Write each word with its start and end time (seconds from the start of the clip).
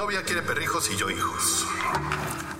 novia 0.00 0.22
quiere 0.22 0.40
perrijos 0.40 0.90
y 0.90 0.96
yo 0.96 1.10
hijos. 1.10 1.66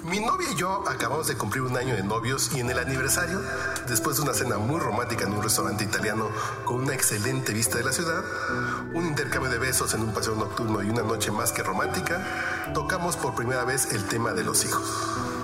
Mi 0.05 0.21
novia 0.21 0.51
y 0.53 0.57
yo 0.57 0.85
acabamos 0.87 1.27
de 1.27 1.39
cumplir 1.39 1.63
un 1.63 1.75
año 1.75 1.97
de 1.97 2.03
novios 2.03 2.51
y 2.55 2.61
en 2.61 2.69
el 2.69 2.79
aniversario, 2.79 3.41
después 3.89 4.19
de 4.19 4.25
una 4.25 4.35
cena 4.35 4.59
muy 4.59 4.79
romántica 4.79 5.25
en 5.25 5.33
un 5.33 5.43
restaurante 5.43 5.83
italiano 5.83 6.29
con 6.67 6.83
una 6.83 6.93
excelente 6.93 7.55
vista 7.55 7.79
de 7.79 7.85
la 7.85 7.93
ciudad, 7.93 8.23
un 8.93 9.07
intercambio 9.07 9.51
de 9.51 9.59
besos 9.59 9.95
en 9.95 10.03
un 10.03 10.13
paseo 10.13 10.35
nocturno 10.35 10.83
y 10.83 10.91
una 10.91 11.03
noche 11.03 11.31
más 11.31 11.51
que 11.51 11.63
romántica, 11.63 12.23
tocamos 12.75 13.17
por 13.17 13.35
primera 13.35 13.65
vez 13.65 13.91
el 13.95 14.05
tema 14.05 14.35
de 14.35 14.45
los 14.45 14.67
hijos. 14.67 15.40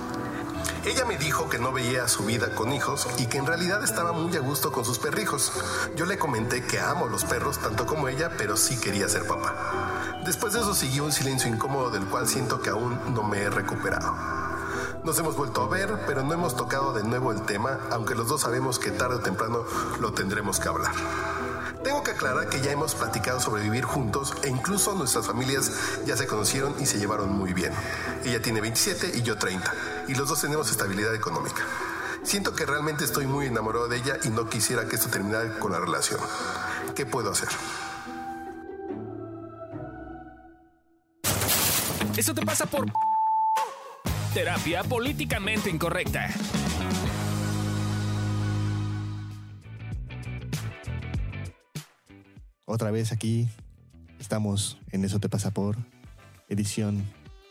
Ella 0.87 1.05
me 1.05 1.18
dijo 1.18 1.48
que 1.48 1.59
no 1.59 1.73
veía 1.73 2.07
su 2.07 2.25
vida 2.25 2.55
con 2.55 2.73
hijos 2.73 3.09
y 3.19 3.27
que 3.27 3.39
en 3.39 3.46
realidad 3.46 3.82
estaba 3.82 4.12
muy 4.12 4.37
a 4.37 4.41
gusto 4.41 4.71
con 4.71 4.84
sus 4.84 5.01
perrijos. 5.01 5.52
Yo 5.96 6.07
le 6.07 6.16
comenté 6.16 6.64
que 6.64 6.79
amo 6.79 7.09
los 7.09 7.25
perros 7.25 7.59
tanto 7.59 7.87
como 7.87 8.07
ella, 8.07 8.30
pero 8.39 8.57
sí 8.57 8.79
quería 8.79 9.09
ser 9.09 9.27
papá. 9.27 10.20
Después 10.25 10.52
de 10.52 10.61
eso 10.61 10.75
siguió 10.75 11.02
un 11.02 11.11
silencio 11.11 11.51
incómodo 11.51 11.91
del 11.91 12.05
cual 12.05 12.28
siento 12.28 12.62
que 12.62 12.70
aún 12.70 13.01
no 13.12 13.25
me 13.25 13.42
he 13.42 13.51
recuperado. 13.51 14.14
Nos 15.02 15.19
hemos 15.19 15.37
vuelto 15.37 15.62
a 15.62 15.69
ver, 15.69 16.05
pero 16.06 16.23
no 16.23 16.33
hemos 16.33 16.55
tocado 16.55 16.92
de 16.92 17.03
nuevo 17.03 17.33
el 17.33 17.42
tema, 17.42 17.80
aunque 17.91 18.14
los 18.14 18.28
dos 18.28 18.42
sabemos 18.42 18.78
que 18.78 18.92
tarde 18.92 19.16
o 19.16 19.20
temprano 19.20 19.64
lo 19.98 20.12
tendremos 20.12 20.61
que 20.61 20.69
hablar. 20.69 20.95
Tengo 21.83 22.03
que 22.03 22.11
aclarar 22.11 22.48
que 22.48 22.61
ya 22.61 22.73
hemos 22.73 22.95
platicado 22.95 23.41
sobre 23.41 23.62
vivir 23.62 23.84
juntos 23.84 24.34
e 24.43 24.48
incluso 24.48 24.95
nuestras 24.95 25.27
familias 25.27 25.71
ya 26.05 26.17
se 26.17 26.27
conocieron 26.27 26.75
y 26.80 26.87
se 26.87 26.98
llevaron 26.98 27.33
muy 27.33 27.53
bien. 27.53 27.73
Ella 28.25 28.43
tiene 28.43 28.61
27 28.61 29.12
y 29.19 29.23
yo 29.23 29.37
30, 29.37 29.73
y 30.09 30.15
los 30.15 30.29
dos 30.29 30.41
tenemos 30.41 30.70
estabilidad 30.70 31.15
económica. 31.15 31.62
Siento 32.23 32.55
que 32.55 32.67
realmente 32.67 33.05
estoy 33.05 33.27
muy 33.27 33.47
enamorado 33.47 33.87
de 33.89 33.98
ella 33.98 34.19
y 34.25 34.31
no 34.31 34.48
quisiera 34.48 34.89
que 34.89 34.97
esto 34.97 35.09
terminara 35.09 35.59
con 35.61 35.70
la 35.70 35.79
relación. 35.79 36.19
¿Qué 36.95 37.07
puedo 37.07 37.31
hacer? 37.31 37.48
Eso 42.17 42.34
te 42.34 42.45
pasa 42.45 42.67
por 42.67 42.87
terapia 44.33 44.83
políticamente 44.83 45.70
incorrecta. 45.70 46.28
Otra 52.69 52.91
vez 52.91 53.12
aquí 53.12 53.48
estamos 54.19 54.77
en 54.91 55.05
Eso 55.05 55.20
te 55.20 55.28
pasa 55.28 55.53
por 55.53 55.77
edición. 56.48 57.05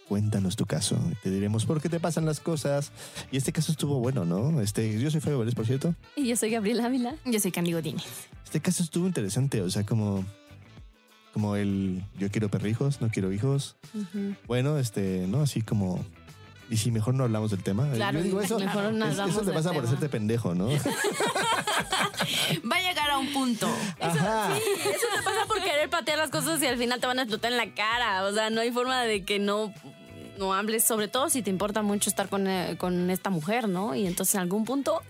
Cuéntanos 0.10 0.58
tu 0.58 0.66
caso. 0.66 1.00
Te 1.24 1.32
diremos 1.32 1.66
por 1.66 1.82
qué 1.82 1.88
te 1.88 2.02
pasan 2.02 2.26
las 2.26 2.42
cosas. 2.42 2.92
Y 3.32 3.38
este 3.38 3.54
caso 3.54 3.72
estuvo 3.72 4.00
bueno, 4.00 4.26
¿no? 4.26 4.60
Este, 4.60 5.00
yo 5.00 5.10
soy 5.10 5.22
Fabio 5.22 5.40
Vélez, 5.40 5.56
por 5.56 5.66
cierto. 5.66 5.96
Y 6.18 6.28
yo 6.28 6.36
soy 6.36 6.52
Gabriela 6.52 6.86
Ávila. 6.86 7.16
Yo 7.24 7.40
soy 7.40 7.52
Candy 7.52 7.72
Godínez. 7.72 8.04
Este 8.44 8.60
caso 8.60 8.84
estuvo 8.84 9.08
interesante, 9.08 9.62
o 9.62 9.70
sea, 9.70 9.86
como, 9.86 10.26
como 11.34 11.56
el 11.56 12.04
yo 12.20 12.30
quiero 12.30 12.50
perrijos, 12.50 13.00
no 13.00 13.10
quiero 13.10 13.32
hijos. 13.32 13.78
Bueno, 14.48 14.78
este, 14.78 15.28
¿no? 15.28 15.42
Así 15.42 15.62
como. 15.62 16.06
Y 16.70 16.78
si 16.78 16.92
mejor 16.92 17.14
no 17.14 17.26
hablamos 17.26 17.52
del 17.52 17.62
tema. 17.62 17.88
Claro, 17.92 18.18
yo 18.18 18.24
digo 18.24 18.42
eso. 18.42 18.58
mejor 18.60 18.92
no 18.94 19.06
hablamos 19.06 19.36
eso 19.36 19.46
te 19.46 19.52
pasa 19.52 19.72
por 19.72 19.86
hacerte 19.86 20.10
pendejo, 20.10 20.56
¿no? 20.56 20.68
Va 20.70 20.78
a 22.78 22.82
llegar 22.82 23.12
a 23.12 23.20
un 23.20 23.32
punto. 23.32 23.70
Ajá. 24.00 24.58
Eso 24.58 25.08
te 25.16 25.24
pasa 25.24 25.46
por 25.48 25.62
querer 25.62 25.90
patear 25.90 26.18
las 26.18 26.32
cosas 26.32 26.62
y 26.62 26.66
al 26.66 26.78
final 26.78 27.00
te 27.00 27.08
van 27.08 27.20
a 27.20 27.24
explotar 27.24 27.52
en 27.52 27.58
la 27.58 27.74
cara. 27.74 28.26
O 28.26 28.34
sea, 28.34 28.50
no 28.50 28.62
hay 28.62 28.72
forma 28.72 29.04
de 29.04 29.24
que 29.24 29.38
no, 29.38 29.72
no 30.38 30.54
hables, 30.54 30.84
sobre 30.84 31.08
todo 31.08 31.30
si 31.30 31.42
te 31.42 31.50
importa 31.50 31.82
mucho 31.82 32.10
estar 32.10 32.30
con, 32.30 32.48
eh, 32.48 32.76
con 32.78 33.10
esta 33.10 33.30
mujer, 33.30 33.70
¿no? 33.70 33.96
Y 33.96 34.08
entonces 34.08 34.36
en 34.36 34.42
algún 34.42 34.66
punto, 34.66 35.02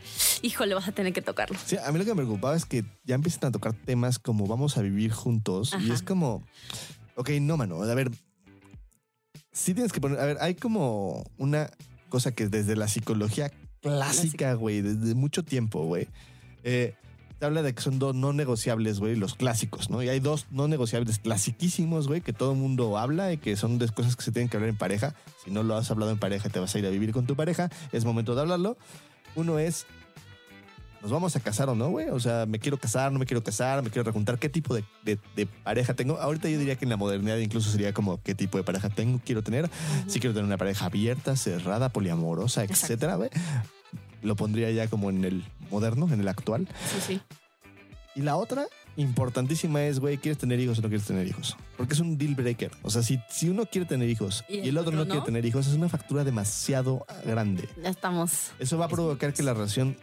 híjole, 0.42 0.76
vas 0.76 0.88
a 0.88 0.92
tener 0.92 1.14
que 1.14 1.22
tocarlo. 1.22 1.58
Sí, 1.66 1.78
a 1.78 1.92
mí 1.92 2.00
lo 2.00 2.06
que 2.06 2.12
me 2.12 2.18
preocupaba 2.18 2.56
es 2.56 2.66
que 2.66 2.84
ya 3.06 3.16
empiezan 3.16 3.50
a 3.50 3.52
tocar 3.52 3.74
temas 3.74 4.20
como 4.20 4.48
vamos 4.48 4.78
a 4.78 4.82
vivir 4.82 5.12
juntos 5.12 5.74
y 5.80 5.92
es 5.92 6.02
como, 6.02 6.44
ok, 7.16 7.30
no, 7.42 7.58
mano, 7.58 7.82
a 7.82 7.96
ver, 7.96 8.12
sí 9.52 9.74
tienes 9.74 9.92
que 9.92 10.02
poner, 10.02 10.20
a 10.20 10.26
ver, 10.26 10.38
hay 10.42 10.56
como 10.56 11.24
una 11.38 11.70
cosa 12.10 12.32
que 12.32 12.48
desde 12.48 12.76
la 12.76 12.88
psicología 12.88 13.52
clásica, 13.82 14.54
güey, 14.54 14.82
desde 14.82 15.16
mucho 15.16 15.44
tiempo, 15.44 15.86
güey, 15.86 16.08
eh, 16.64 16.96
te 17.40 17.46
habla 17.46 17.62
de 17.62 17.74
que 17.76 17.82
son 17.82 18.00
dos 18.00 18.16
no 18.16 18.34
negociables, 18.34 19.00
güey, 19.00 19.16
los 19.16 19.36
clásicos, 19.36 19.90
¿no? 19.90 20.02
Y 20.02 20.10
hay 20.10 20.20
dos 20.20 20.48
no 20.52 20.68
negociables 20.68 21.20
clasiquísimos, 21.20 22.08
güey, 22.08 22.22
que 22.22 22.34
todo 22.34 22.54
el 22.54 22.58
mundo 22.58 22.98
habla 22.98 23.34
y 23.34 23.38
que 23.38 23.56
son 23.58 23.78
de 23.78 23.90
cosas 23.90 24.16
que 24.16 24.24
se 24.24 24.32
tienen 24.32 24.50
que 24.50 24.58
hablar 24.58 24.70
en 24.70 24.78
pareja. 24.78 25.16
Si 25.44 25.52
no 25.52 25.64
lo 25.64 25.76
has 25.76 25.92
hablado 25.92 26.12
en 26.12 26.18
pareja, 26.18 26.50
te 26.50 26.60
vas 26.60 26.74
a 26.74 26.80
ir 26.80 26.86
a 26.86 26.90
vivir 26.90 27.12
con 27.12 27.26
tu 27.26 27.36
pareja, 27.36 27.70
es 27.92 28.06
momento 28.06 28.36
de 28.36 28.42
hablarlo. 28.42 28.78
Uno 29.36 29.60
es 29.60 29.86
¿Nos 31.06 31.12
vamos 31.12 31.36
a 31.36 31.40
casar 31.40 31.70
o 31.70 31.76
no, 31.76 31.90
güey? 31.92 32.10
O 32.10 32.20
sea, 32.20 32.48
¿me 32.48 32.58
quiero 32.58 32.80
casar, 32.80 33.12
no 33.12 33.20
me 33.20 33.28
quiero 33.28 33.44
casar, 33.44 33.84
me 33.84 33.92
quiero 33.92 34.04
rejuntar? 34.06 34.40
¿Qué 34.40 34.50
tipo 34.50 34.74
de, 34.74 34.84
de- 35.04 35.20
de 35.36 35.46
pareja 35.46 35.94
tengo? 35.94 36.18
Ahorita 36.20 36.50
yo 36.50 36.58
diría 36.58 36.78
que 36.78 36.86
en 36.86 36.90
la 36.90 36.98
modernidad 36.98 37.38
incluso 37.38 37.70
sería 37.70 37.94
como 37.94 38.20
¿qué 38.24 38.34
tipo 38.34 38.58
de 38.58 38.64
pareja 38.64 38.90
tengo? 38.90 39.22
Quiero 39.24 39.44
tener. 39.44 39.70
Si 40.08 40.20
quiero 40.20 40.34
tener 40.34 40.46
una 40.48 40.58
pareja 40.58 40.88
abierta, 40.88 41.36
cerrada, 41.36 41.90
poliamorosa, 41.90 42.64
Exacto. 42.64 42.86
etcétera, 42.86 43.16
güey. 43.18 43.30
Lo 44.24 44.36
pondría 44.36 44.72
ya 44.72 44.88
como 44.88 45.12
en 45.12 45.24
el 45.26 45.46
moderno, 45.70 46.12
en 46.12 46.20
el 46.22 46.28
actual. 46.28 46.68
Sí, 46.92 47.02
sí. 47.06 47.22
Y 48.16 48.22
la 48.24 48.36
otra 48.36 48.66
importantísima 48.96 49.84
es, 49.84 50.00
güey, 50.00 50.18
¿quieres 50.18 50.40
tener 50.40 50.60
hijos 50.60 50.80
o 50.80 50.82
no 50.82 50.88
quieres 50.88 51.06
tener 51.06 51.28
hijos? 51.28 51.56
Porque 51.78 51.94
es 51.94 52.00
un 52.00 52.18
deal 52.18 52.34
breaker. 52.34 52.72
O 52.82 52.90
sea, 52.90 53.04
si, 53.04 53.20
si 53.30 53.48
uno 53.50 53.68
quiere 53.68 53.86
tener 53.86 54.10
hijos 54.10 54.44
y 54.50 54.68
el, 54.70 54.76
otro, 54.80 54.92
no, 54.94 55.06
quiere 55.06 55.22
tener 55.22 55.46
hijos, 55.46 55.68
es 55.68 55.74
una 55.76 55.88
factura 55.88 56.24
demasiado 56.24 57.06
grande. 57.26 57.70
Ya 57.84 57.90
estamos. 57.90 58.54
Eso 58.58 58.80
va 58.80 58.86
a 58.86 58.90
provocar 58.90 59.34
que 59.34 59.44
la 59.44 59.54
relación 59.54 59.96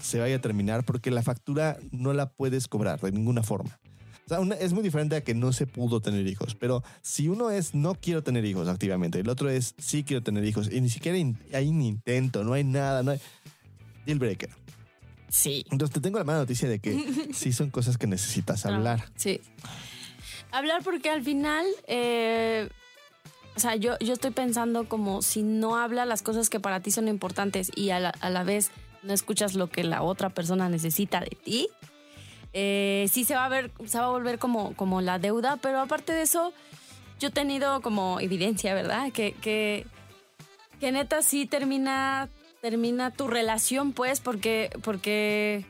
se 0.00 0.18
vaya 0.20 0.36
a 0.36 0.40
terminar 0.40 0.84
porque 0.84 1.10
la 1.10 1.22
factura 1.22 1.78
no 1.90 2.12
la 2.12 2.28
puedes 2.30 2.68
cobrar 2.68 3.00
de 3.00 3.12
ninguna 3.12 3.42
forma. 3.42 3.78
O 4.24 4.28
sea, 4.28 4.40
una- 4.40 4.56
es 4.56 4.72
muy 4.72 4.82
diferente 4.82 5.14
a 5.16 5.20
que 5.22 5.34
no 5.34 5.52
se 5.52 5.66
pudo 5.66 6.00
tener 6.00 6.26
hijos, 6.26 6.54
pero 6.56 6.82
si 7.02 7.28
uno 7.28 7.50
es 7.50 7.74
no 7.74 7.94
quiero 7.94 8.22
tener 8.24 8.44
hijos 8.44 8.66
activamente, 8.68 9.20
el 9.20 9.28
otro 9.28 9.48
es 9.50 9.74
sí 9.78 10.02
quiero 10.02 10.22
tener 10.22 10.44
hijos 10.44 10.68
y 10.72 10.80
ni 10.80 10.90
siquiera 10.90 11.16
in- 11.16 11.38
hay 11.52 11.68
un 11.68 11.80
intento, 11.82 12.42
no 12.42 12.52
hay 12.54 12.64
nada, 12.64 13.02
no 13.04 13.12
hay 13.12 13.20
deal 14.04 14.18
breaker. 14.18 14.50
Sí. 15.28 15.64
Entonces 15.70 15.94
te 15.94 16.00
tengo 16.00 16.18
la 16.18 16.24
mala 16.24 16.38
noticia 16.40 16.68
de 16.68 16.78
que 16.80 16.92
sí 17.34 17.52
son 17.52 17.70
cosas 17.70 17.98
que 17.98 18.06
necesitas 18.06 18.66
hablar. 18.66 19.04
Sí. 19.16 19.40
Hablar 20.52 20.82
porque 20.82 21.10
al 21.10 21.22
final, 21.22 21.66
eh, 21.86 22.68
o 23.56 23.60
sea, 23.60 23.76
yo, 23.76 23.98
yo 24.00 24.14
estoy 24.14 24.30
pensando 24.30 24.88
como 24.88 25.22
si 25.22 25.42
no 25.42 25.76
habla 25.76 26.04
las 26.06 26.22
cosas 26.22 26.48
que 26.50 26.60
para 26.60 26.80
ti 26.80 26.90
son 26.90 27.08
importantes 27.08 27.70
y 27.74 27.90
a 27.90 28.00
la, 28.00 28.10
a 28.10 28.30
la 28.30 28.44
vez 28.44 28.70
no 29.06 29.12
escuchas 29.12 29.54
lo 29.54 29.68
que 29.68 29.84
la 29.84 30.02
otra 30.02 30.30
persona 30.30 30.68
necesita 30.68 31.20
de 31.20 31.36
ti, 31.42 31.68
eh, 32.52 33.06
sí 33.10 33.24
se 33.24 33.34
va 33.34 33.44
a 33.44 33.48
ver, 33.48 33.70
se 33.86 33.98
va 33.98 34.06
a 34.06 34.10
volver 34.10 34.38
como, 34.38 34.74
como 34.74 35.00
la 35.00 35.18
deuda, 35.18 35.56
pero 35.56 35.80
aparte 35.80 36.12
de 36.12 36.22
eso, 36.22 36.52
yo 37.20 37.28
he 37.28 37.32
tenido 37.32 37.80
como 37.82 38.20
evidencia, 38.20 38.74
¿verdad? 38.74 39.12
Que, 39.12 39.32
que, 39.32 39.86
que 40.80 40.92
neta 40.92 41.22
sí 41.22 41.46
termina, 41.46 42.28
termina 42.60 43.10
tu 43.10 43.28
relación, 43.28 43.92
pues, 43.92 44.20
porque, 44.20 44.70
porque 44.82 45.64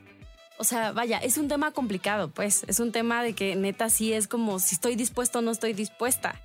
o 0.57 0.63
sea, 0.63 0.91
vaya, 0.91 1.19
es 1.19 1.37
un 1.37 1.47
tema 1.47 1.71
complicado, 1.71 2.29
pues. 2.29 2.63
Es 2.67 2.79
un 2.79 2.91
tema 2.91 3.21
de 3.21 3.33
que 3.33 3.55
neta 3.55 3.89
sí 3.89 4.13
es 4.13 4.27
como 4.27 4.59
si 4.59 4.75
estoy 4.75 4.95
dispuesto 4.95 5.39
o 5.39 5.41
no 5.41 5.51
estoy 5.51 5.73
dispuesta, 5.73 6.41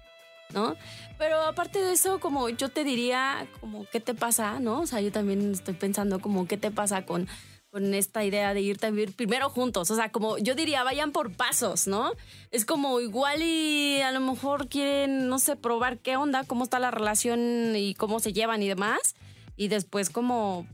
¿no? 0.53 0.77
Pero 1.19 1.41
aparte 1.43 1.81
de 1.81 1.93
eso, 1.93 2.21
como 2.21 2.49
yo 2.49 2.69
te 2.69 2.85
diría, 2.85 3.47
como, 3.61 3.87
¿qué 3.91 4.01
te 4.01 4.15
pasa, 4.15 4.61
no? 4.61 4.81
O 4.81 4.87
sea, 4.87 5.01
yo 5.01 5.13
también 5.13 5.53
estoy 5.53 5.75
pensando 5.75 6.21
como, 6.21 6.47
¿qué 6.47 6.57
te 6.57 6.71
pasa 6.71 7.05
con, 7.05 7.29
con 7.71 7.95
esta 7.95 8.25
idea 8.25 8.55
de 8.55 8.61
irte 8.61 8.87
a 8.87 8.91
vivir 8.91 9.15
primero 9.15 9.49
juntos? 9.49 9.91
O 9.91 9.97
sea, 9.97 10.11
como 10.11 10.39
yo 10.39 10.55
diría, 10.55 10.85
vayan 10.85 11.13
por 11.13 11.33
pasos, 11.33 11.87
¿no? 11.87 12.13
Es 12.51 12.65
como 12.65 13.01
igual 13.01 13.41
y 13.43 14.01
a 14.01 14.13
lo 14.13 14.21
mejor 14.21 14.69
quieren, 14.69 15.29
no 15.29 15.39
sé, 15.39 15.57
probar 15.57 15.99
qué 15.99 16.17
onda, 16.17 16.45
cómo 16.45 16.65
está 16.65 16.79
la 16.79 16.91
relación 16.91 17.75
y 17.77 17.95
cómo 17.95 18.21
se 18.21 18.33
llevan 18.33 18.63
y 18.63 18.69
demás. 18.69 19.15
Y 19.57 19.69
después 19.69 20.11
como 20.11 20.67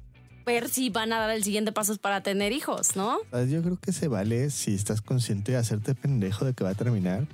ver 0.48 0.70
si 0.70 0.88
van 0.88 1.12
a 1.12 1.18
dar 1.18 1.30
el 1.30 1.44
siguiente 1.44 1.72
paso 1.72 1.94
para 1.98 2.22
tener 2.22 2.52
hijos, 2.52 2.96
¿no? 2.96 3.18
Yo 3.50 3.62
creo 3.62 3.78
que 3.78 3.92
se 3.92 4.08
vale 4.08 4.48
si 4.48 4.74
estás 4.74 5.02
consciente 5.02 5.52
de 5.52 5.58
hacerte 5.58 5.94
pendejo 5.94 6.46
de 6.46 6.54
que 6.54 6.64
va 6.64 6.70
a 6.70 6.74
terminar 6.74 7.28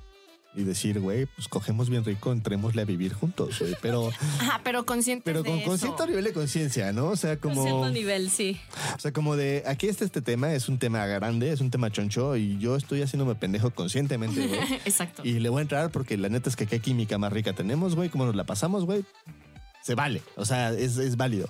y 0.56 0.62
decir, 0.62 1.00
güey, 1.00 1.26
pues 1.26 1.48
cogemos 1.48 1.90
bien 1.90 2.04
rico, 2.04 2.30
entrémosle 2.30 2.82
a 2.82 2.84
vivir 2.84 3.12
juntos, 3.12 3.58
güey. 3.58 3.74
Pero, 3.82 4.10
Ajá, 4.40 4.60
pero 4.62 4.86
consciente 4.86 5.24
pero 5.24 5.42
con, 5.44 5.58
de 5.58 5.64
con 5.64 5.74
eso. 5.74 5.86
cierto 5.86 6.06
nivel 6.06 6.24
de 6.24 6.32
conciencia, 6.32 6.92
¿no? 6.92 7.08
O 7.08 7.16
sea, 7.16 7.38
Con 7.38 7.54
como... 7.54 7.64
cierto 7.64 7.90
nivel, 7.90 8.30
sí. 8.30 8.60
O 8.96 9.00
sea, 9.00 9.12
como 9.12 9.36
de 9.36 9.64
aquí 9.66 9.88
está 9.88 10.04
este 10.04 10.22
tema, 10.22 10.52
es 10.54 10.68
un 10.68 10.78
tema 10.78 11.04
grande, 11.06 11.50
es 11.52 11.60
un 11.60 11.70
tema 11.70 11.90
choncho 11.90 12.36
y 12.36 12.58
yo 12.58 12.76
estoy 12.76 13.02
haciéndome 13.02 13.34
pendejo 13.34 13.70
conscientemente, 13.70 14.46
güey. 14.46 14.60
Exacto. 14.84 15.22
y 15.24 15.40
le 15.40 15.48
voy 15.48 15.58
a 15.58 15.62
entrar 15.62 15.90
porque 15.90 16.16
la 16.16 16.28
neta 16.28 16.48
es 16.48 16.56
que 16.56 16.66
qué 16.66 16.80
química 16.80 17.18
más 17.18 17.32
rica 17.32 17.52
tenemos, 17.52 17.96
güey, 17.96 18.08
cómo 18.08 18.26
nos 18.26 18.36
la 18.36 18.44
pasamos, 18.44 18.84
güey. 18.84 19.04
Se 19.82 19.94
vale, 19.94 20.22
o 20.36 20.44
sea, 20.44 20.72
es, 20.72 20.96
es 20.96 21.16
válido. 21.16 21.48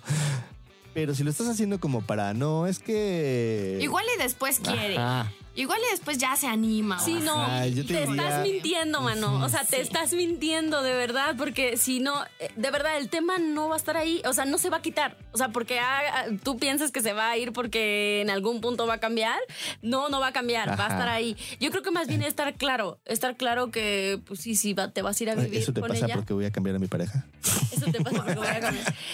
Pero 0.95 1.15
si 1.15 1.25
lo 1.25 1.31
estás 1.31 1.49
haciendo 1.49 1.79
como 1.81 2.03
para 2.03 2.35
no, 2.35 2.67
es 2.67 2.79
que. 2.79 3.79
Igual 3.83 4.05
y 4.17 4.23
después 4.23 4.61
quiere. 4.61 4.97
Ajá. 4.97 5.31
Igual 5.57 5.79
y 5.87 5.91
después 5.93 6.19
ya 6.19 6.35
se 6.37 6.47
anima. 6.49 6.99
Sí, 6.99 7.15
no, 7.15 7.67
yo 7.67 7.87
te 7.87 7.95
te, 7.95 8.07
diría- 8.07 8.23
estás 8.25 8.43
mintiendo, 8.43 9.01
mano. 9.01 9.45
O 9.45 9.49
sea, 9.49 9.65
te 9.65 9.77
Sí. 9.77 9.83
estás 9.83 10.13
mintiendo 10.13 10.83
de 10.83 10.93
verdad, 10.95 11.37
porque 11.39 11.77
si 11.77 12.01
no, 12.01 12.25
eh, 12.41 12.51
de 12.57 12.71
verdad, 12.73 12.97
el 12.99 13.09
tema 13.09 13.39
no 13.39 13.69
va 13.69 13.75
a 13.75 13.79
estar 13.79 13.97
ahí. 13.97 14.21
O 14.27 14.33
sea, 14.33 14.45
no 14.47 14.59
se 14.59 14.69
va 14.71 14.79
a 14.79 14.83
quitar. 14.83 15.17
O 15.33 15.39
sea, 15.39 15.51
porque 15.51 15.79
ah, 15.79 16.01
ah, 16.13 16.25
tú 16.43 16.59
piensas 16.59 16.91
que 16.91 17.01
se 17.03 17.13
va 17.13 17.31
a 17.31 17.37
ir 17.37 17.53
porque 17.53 18.21
en 18.21 18.31
algún 18.31 18.61
punto 18.61 18.87
va 18.87 18.95
a 18.95 18.99
cambiar. 18.99 19.39
No, 19.81 20.09
no 20.09 20.19
va 20.21 20.29
a 20.29 20.33
cambiar, 20.33 20.69
va 20.79 20.87
a 20.87 20.89
estar 20.89 21.09
ahí. 21.09 21.37
Yo 21.61 21.71
creo 21.71 21.83
que 21.83 21.91
más 21.93 22.09
bien 22.09 22.23
estar 22.23 22.53
claro, 22.55 22.99
estar 23.05 23.37
claro 23.37 23.71
que, 23.71 24.21
pues 24.27 24.41
sí, 24.41 24.57
sí, 24.57 24.73
va- 24.75 24.91
te 24.91 25.03
vas 25.03 25.21
a 25.21 25.23
ir 25.25 25.31
a 25.31 25.35
vivir 25.37 25.61
¿Eso 25.61 25.73
te 25.73 25.81
con 25.81 25.89
pasa 25.91 26.07
ella. 26.07 26.17
porque 26.17 26.33
voy 26.35 26.47
a 26.47 26.51
cambiar 26.51 26.77
a 26.77 26.79
mi 26.81 26.89
pareja? 26.89 27.27
Eso 27.73 27.87
te 27.93 28.01
pasa 28.03 28.17
porque 28.17 28.35
voy 28.35 28.47
a 28.49 28.61
cambiar. 28.61 28.95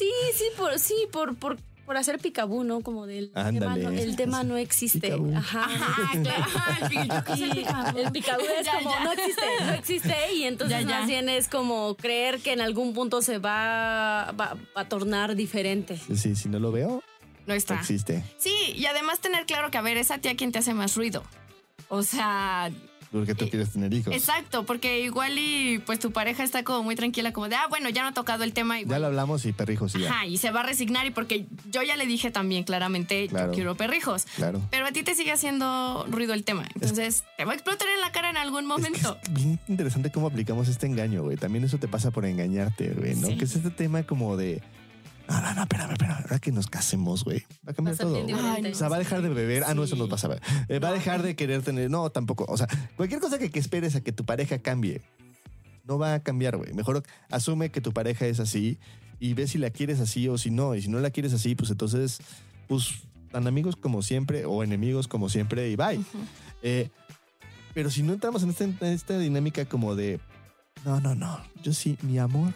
Sí, 0.00 0.10
sí, 0.34 0.44
por, 0.56 0.78
sí, 0.78 0.94
por, 1.12 1.36
por, 1.36 1.58
por 1.90 1.96
hacer 1.96 2.20
picabú, 2.20 2.62
¿no? 2.62 2.82
Como 2.82 3.04
del 3.08 3.32
tema, 3.32 3.50
no, 3.76 3.90
el 3.90 4.14
tema 4.14 4.44
no 4.44 4.56
existe. 4.56 5.00
Picabú. 5.00 5.34
Ajá. 5.36 5.64
Ajá, 5.64 6.22
claro. 6.22 6.44
Y 7.36 7.98
el 8.00 8.12
picabú 8.12 8.44
es 8.60 8.64
Ya, 8.64 8.74
como 8.78 8.90
ya. 8.94 9.02
no 9.02 9.10
existe, 9.12 9.42
no 9.66 9.72
existe 9.72 10.14
y 10.36 10.44
entonces 10.44 10.84
Ya, 10.84 10.88
ya. 10.88 10.98
más 11.00 11.08
bien 11.08 11.28
es 11.28 11.48
como 11.48 11.96
creer 11.96 12.38
que 12.38 12.52
en 12.52 12.60
algún 12.60 12.94
punto 12.94 13.22
se 13.22 13.38
va, 13.38 14.30
va- 14.38 14.56
va 14.76 14.82
a 14.82 14.88
tornar 14.88 15.34
diferente. 15.34 15.98
Sí, 16.14 16.36
si 16.36 16.48
no 16.48 16.60
lo 16.60 16.70
veo, 16.70 16.90
No 16.90 17.02
no 17.48 17.54
está. 17.54 17.74
existe. 17.74 18.22
Sí, 18.38 18.54
y 18.76 18.86
además 18.86 19.18
tener 19.18 19.44
claro 19.44 19.72
que, 19.72 19.78
a 19.78 19.82
ver, 19.82 19.96
esa 19.96 20.18
tía 20.18 20.36
quien 20.36 20.52
te 20.52 20.60
hace 20.60 20.74
más 20.74 20.94
ruido. 20.94 21.24
O 21.88 22.04
sea, 22.04 22.70
Porque 23.12 23.34
tú 23.34 23.48
quieres 23.48 23.70
tener 23.70 23.92
hijos. 23.92 24.14
exacto, 24.14 24.64
porque 24.64 25.00
igual 25.00 25.36
y 25.36 25.80
pues 25.84 25.98
tu 25.98 26.12
pareja 26.12 26.44
está 26.44 26.62
como 26.62 26.84
muy 26.84 26.94
tranquila, 26.94 27.32
como 27.32 27.48
de, 27.48 27.56
ah, 27.56 27.66
bueno, 27.68 27.88
ya 27.88 28.02
no 28.02 28.08
ha 28.10 28.12
tocado 28.14 28.44
el 28.44 28.52
tema. 28.52 28.76
Ya 28.76 28.82
Igual. 28.82 29.00
lo 29.00 29.06
hablamos 29.08 29.44
y 29.46 29.52
perrijos 29.52 29.94
y 29.96 30.00
ya. 30.00 30.10
Ajá, 30.10 30.26
y 30.26 30.36
se 30.36 30.50
va 30.52 30.60
a 30.60 30.62
resignar 30.62 31.06
y 31.06 31.10
porque 31.10 31.46
yo 31.72 31.82
ya 31.82 31.96
le 31.96 32.06
dije 32.06 32.30
también 32.30 32.62
claramente, 32.62 33.26
Claro. 33.28 33.48
yo 33.48 33.52
quiero 33.54 33.74
perrijos. 33.76 34.26
Claro. 34.36 34.60
Pero 34.70 34.86
a 34.86 34.92
ti 34.92 35.02
te 35.02 35.14
sigue 35.16 35.32
haciendo 35.32 36.06
ruido 36.08 36.34
el 36.34 36.44
tema. 36.44 36.68
Entonces, 36.74 37.24
te 37.36 37.44
va 37.44 37.52
a 37.52 37.54
explotar 37.56 37.88
en 37.88 38.00
la 38.00 38.12
cara 38.12 38.30
en 38.30 38.36
algún 38.36 38.60
Es, 38.62 38.66
momento. 38.68 39.18
que 39.24 39.28
es 39.28 39.34
bien 39.34 39.58
interesante 39.66 40.10
cómo 40.12 40.28
aplicamos 40.28 40.68
este 40.68 40.86
engaño, 40.86 41.22
güey. 41.24 41.36
También 41.36 41.64
eso 41.64 41.78
te 41.78 41.88
pasa 41.88 42.12
por 42.12 42.24
engañarte, 42.26 42.90
güey, 42.90 43.16
¿no? 43.16 43.26
Sí. 43.26 43.36
Que 43.36 43.44
es 43.44 43.56
este 43.56 43.70
tema 43.70 44.04
como 44.04 44.36
de. 44.36 44.62
No, 45.30 45.40
no, 45.40 45.54
no, 45.54 45.62
espérame, 45.62 45.92
espérame. 45.92 46.22
Ahora 46.22 46.38
que 46.40 46.50
nos 46.50 46.66
casemos, 46.66 47.22
güey. 47.22 47.44
Va 47.66 47.70
a 47.70 47.74
cambiar 47.74 47.94
Va 47.94 47.98
a 47.98 48.06
todo. 48.06 48.26
Ay, 48.52 48.66
O 48.66 48.74
sea, 48.74 48.88
va 48.88 48.96
a 48.96 48.98
dejar 48.98 49.22
de 49.22 49.28
beber. 49.28 49.62
Ah, 49.64 49.74
no, 49.74 49.84
eso 49.84 49.94
nos 49.94 50.08
pasa. 50.08 50.28
Eh, 50.68 50.80
va 50.80 50.88
a 50.88 50.92
dejar 50.92 51.22
de 51.22 51.36
querer 51.36 51.62
tener. 51.62 51.88
No, 51.88 52.10
tampoco. 52.10 52.46
O 52.48 52.56
sea, 52.56 52.66
cualquier 52.96 53.20
cosa 53.20 53.38
que, 53.38 53.48
que 53.50 53.60
esperes 53.60 53.94
a 53.94 54.00
que 54.00 54.10
tu 54.10 54.24
pareja 54.24 54.58
cambie, 54.58 55.02
no 55.84 55.98
va 55.98 56.14
a 56.14 56.20
cambiar, 56.20 56.56
güey. 56.56 56.72
Mejor 56.74 57.04
asume 57.30 57.70
que 57.70 57.80
tu 57.80 57.92
pareja 57.92 58.26
es 58.26 58.40
así 58.40 58.78
y 59.20 59.34
ve 59.34 59.46
si 59.46 59.58
la 59.58 59.70
quieres 59.70 60.00
así 60.00 60.26
o 60.28 60.36
si 60.36 60.50
no. 60.50 60.74
Y 60.74 60.82
si 60.82 60.88
no 60.88 60.98
la 60.98 61.10
quieres 61.10 61.32
así, 61.32 61.54
pues 61.54 61.70
entonces, 61.70 62.18
pues, 62.66 63.02
tan 63.30 63.46
amigos 63.46 63.76
como 63.76 64.02
siempre 64.02 64.46
o 64.46 64.64
enemigos 64.64 65.06
como 65.06 65.28
siempre 65.28 65.70
y 65.70 65.76
bye. 65.76 66.00
Eh, 66.62 66.88
pero 67.72 67.88
si 67.88 68.02
no 68.02 68.12
entramos 68.14 68.42
en 68.42 68.50
esta, 68.50 68.64
en 68.64 68.82
esta 68.82 69.16
dinámica 69.16 69.64
como 69.64 69.94
de, 69.94 70.18
no, 70.84 71.00
no, 71.00 71.14
no, 71.14 71.40
yo 71.62 71.72
sí, 71.72 71.96
mi 72.02 72.18
amor, 72.18 72.52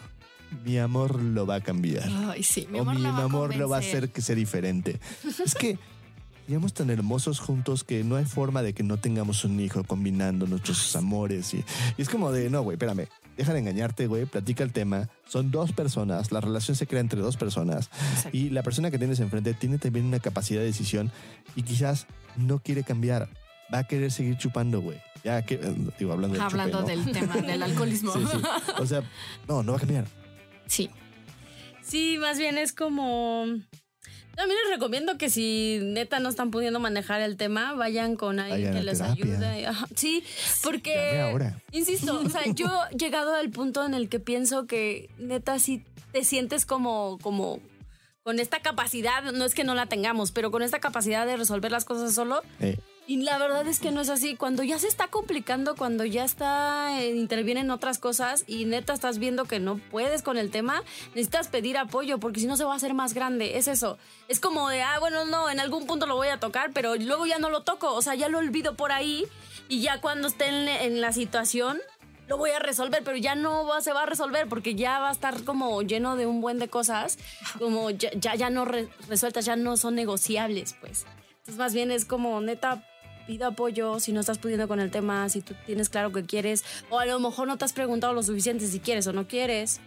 mi 0.63 0.77
amor 0.77 1.21
lo 1.21 1.45
va 1.45 1.55
a 1.55 1.61
cambiar. 1.61 2.07
Ay, 2.29 2.43
sí, 2.43 2.67
mi 2.71 2.79
o 2.79 2.81
amor, 2.81 2.95
mi 2.95 3.01
va 3.03 3.17
a 3.17 3.23
amor 3.23 3.55
lo 3.55 3.69
va 3.69 3.77
a 3.77 3.79
hacer 3.79 4.09
que 4.09 4.21
sea 4.21 4.35
diferente. 4.35 4.99
es 5.43 5.55
que 5.55 5.77
seríamos 6.45 6.73
tan 6.73 6.91
hermosos 6.91 7.39
juntos 7.39 7.83
que 7.83 8.03
no 8.03 8.17
hay 8.17 8.25
forma 8.25 8.61
de 8.61 8.73
que 8.73 8.83
no 8.83 8.97
tengamos 8.97 9.43
un 9.45 9.59
hijo 9.59 9.83
combinando 9.83 10.45
nuestros 10.45 10.95
amores. 10.95 11.53
Y, 11.55 11.63
y 11.97 12.01
es 12.01 12.09
como 12.09 12.31
de, 12.31 12.49
no, 12.49 12.61
güey, 12.61 12.75
espérame. 12.75 13.07
Deja 13.35 13.51
de 13.51 13.59
engañarte, 13.59 14.07
güey. 14.07 14.25
Platica 14.25 14.63
el 14.63 14.71
tema. 14.71 15.09
Son 15.27 15.49
dos 15.49 15.71
personas. 15.71 16.31
La 16.31 16.41
relación 16.41 16.77
se 16.77 16.85
crea 16.85 17.01
entre 17.01 17.19
dos 17.19 17.35
personas. 17.35 17.89
Exacto. 18.13 18.37
Y 18.37 18.49
la 18.51 18.61
persona 18.61 18.91
que 18.91 18.99
tienes 18.99 19.19
enfrente 19.19 19.53
tiene 19.55 19.77
también 19.79 20.05
una 20.05 20.19
capacidad 20.19 20.59
de 20.59 20.67
decisión 20.67 21.11
y 21.55 21.63
quizás 21.63 22.05
no 22.37 22.59
quiere 22.59 22.83
cambiar. 22.83 23.27
Va 23.73 23.79
a 23.79 23.83
querer 23.85 24.11
seguir 24.11 24.37
chupando, 24.37 24.81
güey. 24.81 24.99
Ya 25.23 25.41
que, 25.41 25.55
eh, 25.55 25.75
digo, 25.97 26.13
hablando 26.13 26.35
del 26.35 26.43
Hablando 26.43 26.81
¿no? 26.81 26.87
del 26.87 27.11
tema 27.11 27.37
del 27.37 27.63
alcoholismo. 27.63 28.13
Sí, 28.13 28.19
sí. 28.31 28.37
O 28.77 28.85
sea, 28.85 29.01
no, 29.47 29.63
no 29.63 29.71
va 29.71 29.77
a 29.77 29.81
cambiar. 29.81 30.05
Sí. 30.67 30.89
Sí, 31.83 32.17
más 32.19 32.37
bien 32.37 32.57
es 32.57 32.73
como. 32.73 33.45
También 34.35 34.59
les 34.63 34.73
recomiendo 34.73 35.17
que 35.17 35.29
si 35.29 35.79
neta 35.81 36.19
no 36.19 36.27
están 36.27 36.51
pudiendo 36.51 36.79
manejar 36.79 37.21
el 37.21 37.37
tema, 37.37 37.73
vayan 37.73 38.17
con 38.17 38.39
alguien 38.39 38.73
que 38.73 38.83
les 38.83 39.01
ayude. 39.01 39.67
Sí, 39.95 40.23
porque. 40.63 41.21
ahora. 41.21 41.61
Insisto, 41.71 42.19
o 42.19 42.29
sea, 42.29 42.41
yo 42.53 42.67
he 42.91 42.97
llegado 42.97 43.33
al 43.33 43.49
punto 43.49 43.85
en 43.85 43.93
el 43.93 44.09
que 44.09 44.19
pienso 44.19 44.67
que 44.67 45.09
neta 45.17 45.59
si 45.59 45.85
te 46.11 46.23
sientes 46.23 46.65
como, 46.65 47.17
como 47.21 47.59
con 48.23 48.39
esta 48.39 48.59
capacidad, 48.59 49.21
no 49.33 49.45
es 49.45 49.53
que 49.53 49.63
no 49.63 49.75
la 49.75 49.85
tengamos, 49.85 50.31
pero 50.31 50.49
con 50.49 50.63
esta 50.63 50.79
capacidad 50.79 51.27
de 51.27 51.37
resolver 51.37 51.71
las 51.71 51.85
cosas 51.85 52.13
solo. 52.15 52.41
Eh, 52.59 52.77
Y 53.07 53.17
la 53.17 53.37
verdad 53.37 53.67
es 53.67 53.79
que 53.79 53.91
no 53.91 54.01
es 54.01 54.09
así. 54.09 54.35
Cuando 54.35 54.63
ya 54.63 54.79
se 54.79 54.87
está 54.87 55.09
complicando, 55.09 55.75
cuando 55.75 56.05
ya 56.05 56.23
está, 56.23 56.99
eh, 57.01 57.15
intervienen 57.15 57.69
otras 57.69 57.99
cosas 57.99 58.43
y 58.47 58.65
neta 58.65 58.93
estás 58.93 59.19
viendo 59.19 59.45
que 59.45 59.59
no 59.59 59.77
puedes 59.77 60.23
con 60.23 60.37
el 60.37 60.49
tema, 60.49 60.81
necesitas 61.09 61.47
pedir 61.47 61.77
apoyo 61.77 62.17
porque 62.17 62.39
si 62.39 62.47
no 62.47 62.57
se 62.57 62.63
va 62.63 62.73
a 62.73 62.77
hacer 62.77 62.95
más 62.95 63.13
grande. 63.13 63.57
Es 63.57 63.67
eso. 63.67 63.99
Es 64.27 64.39
como 64.39 64.69
de, 64.69 64.81
ah, 64.81 64.97
bueno, 64.99 65.25
no, 65.25 65.51
en 65.51 65.59
algún 65.59 65.85
punto 65.85 66.07
lo 66.07 66.15
voy 66.15 66.29
a 66.29 66.39
tocar, 66.39 66.71
pero 66.73 66.95
luego 66.95 67.27
ya 67.27 67.37
no 67.37 67.49
lo 67.51 67.61
toco. 67.61 67.93
O 67.93 68.01
sea, 68.01 68.15
ya 68.15 68.27
lo 68.27 68.39
olvido 68.39 68.75
por 68.75 68.91
ahí 68.91 69.25
y 69.69 69.81
ya 69.81 70.01
cuando 70.01 70.27
esté 70.27 70.47
en, 70.47 70.67
en 70.67 70.99
la 70.99 71.13
situación 71.13 71.79
lo 72.27 72.37
voy 72.37 72.49
a 72.49 72.57
resolver, 72.59 73.03
pero 73.03 73.17
ya 73.17 73.35
no 73.35 73.67
se 73.81 73.93
va 73.93 74.01
a 74.01 74.05
resolver 74.07 74.49
porque 74.49 74.73
ya 74.73 74.97
va 74.97 75.09
a 75.09 75.11
estar 75.11 75.43
como 75.43 75.83
lleno 75.83 76.15
de 76.15 76.25
un 76.25 76.41
buen 76.41 76.57
de 76.57 76.67
cosas, 76.69 77.19
como 77.59 77.91
ya, 77.91 78.33
ya, 78.33 78.49
no 78.49 78.65
re- 78.65 78.89
resueltas, 79.07 79.45
ya 79.45 79.55
no 79.55 79.77
son 79.77 79.93
negociables, 79.93 80.75
pues. 80.81 81.05
Entonces, 81.29 81.57
más 81.59 81.75
bien 81.75 81.91
es 81.91 82.05
como, 82.05 82.41
neta, 82.41 82.83
pido 83.27 83.47
apoyo 83.47 83.99
si 83.99 84.11
no 84.11 84.19
estás 84.19 84.37
pudiendo 84.37 84.67
con 84.67 84.79
el 84.79 84.91
tema, 84.91 85.29
si 85.29 85.41
tú 85.41 85.53
tienes 85.65 85.89
claro 85.89 86.11
que 86.11 86.23
quieres, 86.23 86.63
o 86.89 86.99
a 86.99 87.05
lo 87.05 87.19
mejor 87.19 87.47
no 87.47 87.57
te 87.57 87.65
has 87.65 87.73
preguntado 87.73 88.13
lo 88.13 88.23
suficiente 88.23 88.67
si 88.67 88.79
quieres 88.79 89.07
o 89.07 89.13
no 89.13 89.27
quieres. 89.27 89.79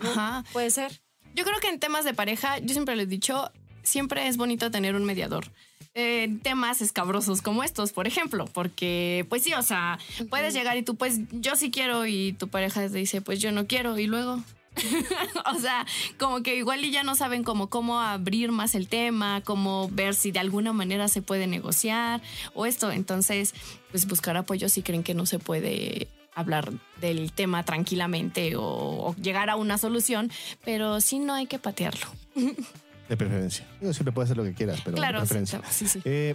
Ajá. 0.00 0.44
Puede 0.52 0.70
ser. 0.70 1.00
Yo 1.34 1.44
creo 1.44 1.58
que 1.60 1.68
en 1.68 1.78
temas 1.78 2.04
de 2.04 2.14
pareja, 2.14 2.58
yo 2.58 2.70
siempre 2.70 2.96
lo 2.96 3.02
he 3.02 3.06
dicho, 3.06 3.50
siempre 3.82 4.28
es 4.28 4.36
bonito 4.36 4.70
tener 4.70 4.94
un 4.94 5.04
mediador. 5.04 5.46
Eh, 5.94 6.38
temas 6.42 6.80
escabrosos 6.80 7.42
como 7.42 7.64
estos, 7.64 7.92
por 7.92 8.06
ejemplo, 8.06 8.44
porque 8.52 9.26
pues 9.28 9.42
sí, 9.42 9.54
o 9.54 9.62
sea, 9.62 9.98
puedes 10.30 10.54
llegar 10.54 10.76
y 10.76 10.82
tú 10.82 10.94
pues 10.94 11.18
yo 11.32 11.56
sí 11.56 11.70
quiero 11.70 12.06
y 12.06 12.34
tu 12.34 12.48
pareja 12.48 12.88
te 12.88 12.98
dice 12.98 13.20
pues 13.20 13.40
yo 13.40 13.52
no 13.52 13.66
quiero 13.66 13.98
y 13.98 14.06
luego... 14.06 14.42
o 15.54 15.58
sea, 15.58 15.86
como 16.18 16.42
que 16.42 16.56
igual 16.56 16.84
y 16.84 16.90
ya 16.90 17.02
no 17.02 17.14
saben 17.14 17.44
cómo, 17.44 17.68
cómo 17.68 18.00
abrir 18.00 18.52
más 18.52 18.74
el 18.74 18.88
tema, 18.88 19.42
cómo 19.44 19.88
ver 19.90 20.14
si 20.14 20.30
de 20.30 20.38
alguna 20.38 20.72
manera 20.72 21.08
se 21.08 21.22
puede 21.22 21.46
negociar 21.46 22.22
o 22.54 22.66
esto. 22.66 22.90
Entonces, 22.90 23.54
pues 23.90 24.06
buscar 24.06 24.36
apoyo 24.36 24.68
si 24.68 24.82
creen 24.82 25.02
que 25.02 25.14
no 25.14 25.26
se 25.26 25.38
puede 25.38 26.08
hablar 26.34 26.72
del 27.00 27.32
tema 27.32 27.64
tranquilamente 27.64 28.54
o, 28.56 28.62
o 28.62 29.16
llegar 29.16 29.50
a 29.50 29.56
una 29.56 29.76
solución, 29.76 30.30
pero 30.64 31.00
sí 31.00 31.18
no 31.18 31.34
hay 31.34 31.46
que 31.46 31.58
patearlo. 31.58 32.06
de 33.08 33.16
preferencia. 33.16 33.66
Digo, 33.80 33.92
siempre 33.92 34.12
puedes 34.12 34.28
hacer 34.28 34.36
lo 34.36 34.44
que 34.44 34.54
quieras, 34.54 34.80
pero 34.84 34.96
claro, 34.96 35.20
de 35.20 35.26
preferencia. 35.26 35.62
sí, 35.70 35.88
sí. 35.88 36.00
Eh, 36.04 36.34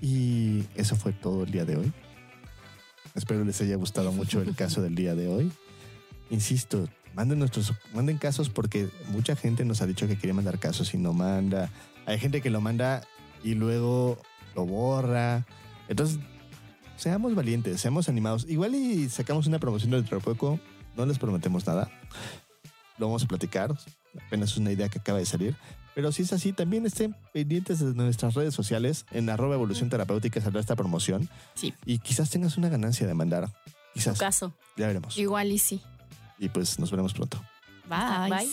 y 0.00 0.64
eso 0.74 0.96
fue 0.96 1.12
todo 1.12 1.44
el 1.44 1.50
día 1.50 1.64
de 1.64 1.76
hoy. 1.76 1.92
Espero 3.14 3.44
les 3.44 3.60
haya 3.60 3.76
gustado 3.76 4.12
mucho 4.12 4.42
el 4.42 4.54
caso 4.54 4.82
del 4.82 4.94
día 4.94 5.14
de 5.14 5.28
hoy. 5.28 5.50
Insisto, 6.30 6.88
manden 7.14 7.38
nuestros, 7.38 7.72
manden 7.94 8.18
casos 8.18 8.48
porque 8.50 8.88
mucha 9.08 9.36
gente 9.36 9.64
nos 9.64 9.80
ha 9.80 9.86
dicho 9.86 10.06
que 10.06 10.16
quiere 10.16 10.32
mandar 10.32 10.58
casos 10.58 10.94
y 10.94 10.98
no 10.98 11.12
manda. 11.12 11.70
Hay 12.06 12.18
gente 12.18 12.40
que 12.40 12.50
lo 12.50 12.60
manda 12.60 13.02
y 13.42 13.54
luego 13.54 14.18
lo 14.54 14.66
borra. 14.66 15.46
Entonces, 15.88 16.18
seamos 16.96 17.34
valientes, 17.34 17.80
seamos 17.80 18.08
animados. 18.08 18.46
Igual 18.48 18.74
y 18.74 19.08
sacamos 19.08 19.46
una 19.46 19.58
promoción 19.58 19.90
del 19.90 20.04
poco, 20.04 20.58
no 20.96 21.06
les 21.06 21.18
prometemos 21.18 21.66
nada. 21.66 21.90
Lo 22.98 23.06
vamos 23.06 23.24
a 23.24 23.26
platicar. 23.26 23.74
Apenas 24.26 24.52
es 24.52 24.56
una 24.58 24.70
idea 24.72 24.88
que 24.88 24.98
acaba 24.98 25.18
de 25.18 25.26
salir. 25.26 25.56
Pero 25.94 26.10
si 26.10 26.22
es 26.22 26.32
así, 26.32 26.52
también 26.52 26.86
estén 26.86 27.14
pendientes 27.32 27.78
de 27.78 27.94
nuestras 27.94 28.34
redes 28.34 28.54
sociales. 28.54 29.06
En 29.12 29.30
arroba 29.30 29.54
evolución 29.54 29.90
terapéutica 29.90 30.40
saldrá 30.40 30.60
esta 30.60 30.74
promoción. 30.74 31.28
Sí. 31.54 31.72
Y 31.84 31.98
quizás 31.98 32.30
tengas 32.30 32.56
una 32.56 32.68
ganancia 32.68 33.06
de 33.06 33.14
mandar. 33.14 33.48
Tu 33.48 34.00
Quizás. 34.00 34.18
caso. 34.18 34.54
Ya 34.76 34.88
veremos. 34.88 35.16
Igual 35.16 35.52
y 35.52 35.58
sí. 35.58 35.80
Y 36.44 36.48
pues 36.50 36.78
nos 36.78 36.90
veremos 36.90 37.14
pronto. 37.14 37.42
Bye. 37.88 38.28
Bye. 38.28 38.52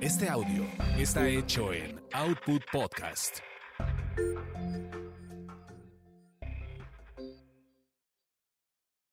Este 0.00 0.28
audio 0.28 0.66
está 0.98 1.28
hecho 1.28 1.72
en 1.72 2.00
Output 2.12 2.62
Podcast. 2.72 3.38